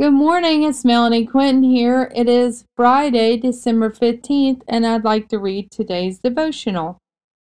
[0.00, 2.10] Good morning, it's Melanie Quinton here.
[2.16, 6.96] It is Friday, December 15th, and I'd like to read today's devotional.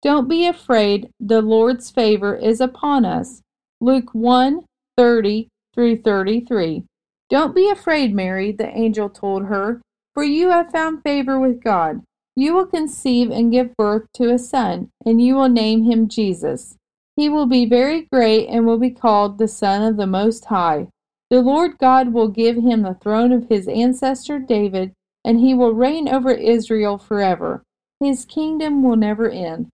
[0.01, 3.41] Don't be afraid, the Lord's favor is upon us.
[3.79, 4.65] Luke 1
[4.97, 6.83] 30 through 33.
[7.29, 9.81] Don't be afraid, Mary, the angel told her,
[10.13, 12.01] for you have found favor with God.
[12.35, 16.75] You will conceive and give birth to a son, and you will name him Jesus.
[17.15, 20.89] He will be very great and will be called the Son of the Most High.
[21.31, 24.91] The Lord God will give him the throne of his ancestor David,
[25.23, 27.63] and he will reign over Israel forever.
[28.01, 29.69] His kingdom will never end.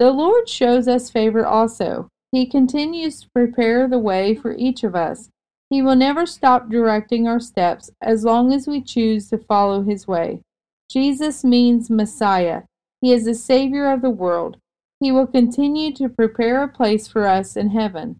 [0.00, 2.08] The Lord shows us favor also.
[2.32, 5.28] He continues to prepare the way for each of us.
[5.70, 10.08] He will never stop directing our steps as long as we choose to follow his
[10.08, 10.40] way.
[10.90, 12.62] Jesus means Messiah.
[13.00, 14.56] He is the Savior of the world.
[14.98, 18.18] He will continue to prepare a place for us in heaven.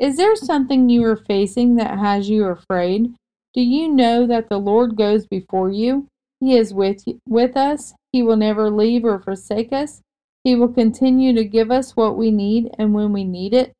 [0.00, 3.12] Is there something you are facing that has you afraid?
[3.52, 6.06] Do you know that the Lord goes before you?
[6.40, 7.92] He is with, with us.
[8.10, 10.00] He will never leave or forsake us.
[10.42, 13.72] He will continue to give us what we need and when we need it.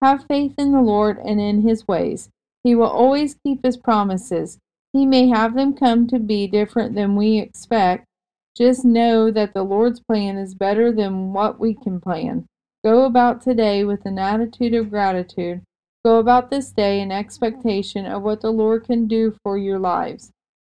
[0.00, 2.28] Have faith in the Lord and in His ways.
[2.62, 4.58] He will always keep His promises.
[4.92, 8.04] He may have them come to be different than we expect.
[8.56, 12.46] Just know that the Lord's plan is better than what we can plan.
[12.84, 15.62] Go about today with an attitude of gratitude.
[16.04, 20.30] Go about this day in expectation of what the Lord can do for your lives.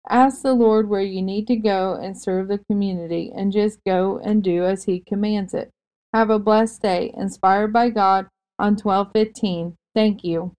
[0.09, 4.19] Ask the Lord where you need to go and serve the community, and just go
[4.19, 5.71] and do as He commands it.
[6.13, 8.27] Have a blessed day, inspired by God
[8.59, 9.77] on 1215.
[9.95, 10.53] Thank you.